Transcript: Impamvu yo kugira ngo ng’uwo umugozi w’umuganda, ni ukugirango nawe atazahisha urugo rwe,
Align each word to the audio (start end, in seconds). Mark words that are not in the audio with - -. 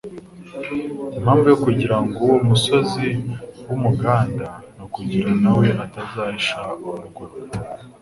Impamvu 1.17 1.45
yo 1.51 1.57
kugira 1.65 1.97
ngo 2.05 2.11
ng’uwo 2.11 2.35
umugozi 2.43 3.09
w’umuganda, 3.67 4.47
ni 4.75 4.81
ukugirango 4.85 5.37
nawe 5.43 5.67
atazahisha 5.85 6.59
urugo 6.91 7.21
rwe, 7.43 7.59